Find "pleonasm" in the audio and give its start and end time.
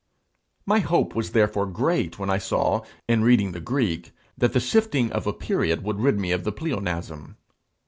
6.51-7.37